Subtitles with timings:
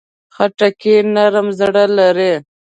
[0.35, 2.33] خټکی نرم زړه لري.